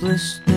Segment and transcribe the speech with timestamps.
[0.00, 0.47] useless.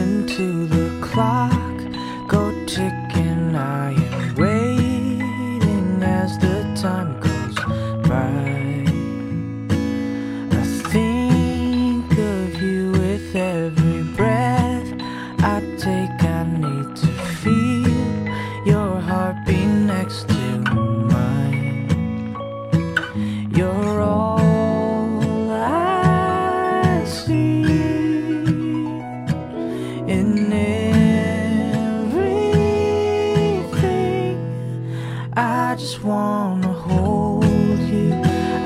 [35.81, 37.43] just wanna hold
[37.79, 38.13] you.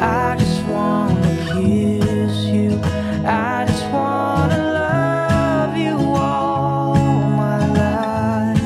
[0.01, 2.77] I just wanna kiss you.
[3.25, 6.95] I just wanna love you all
[7.43, 8.59] my life.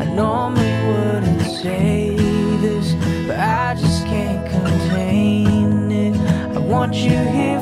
[0.00, 2.16] I normally wouldn't say
[2.62, 2.94] this,
[3.26, 6.16] but I just can't contain it.
[6.56, 7.61] I want you here.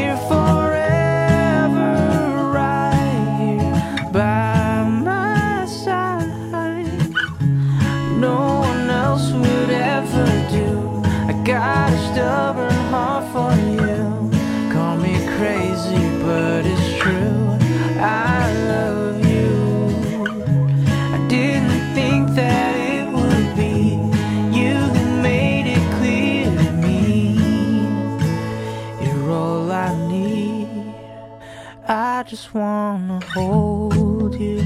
[31.93, 34.65] I just wanna hold you.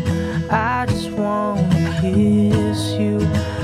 [0.51, 3.17] I just wanna kiss you.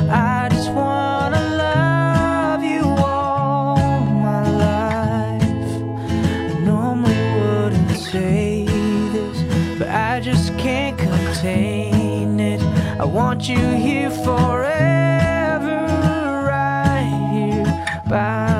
[0.09, 5.43] I just wanna love you all my life.
[5.43, 12.61] I normally wouldn't say this, but I just can't contain it.
[12.99, 15.85] I want you here forever,
[16.49, 18.50] right here by.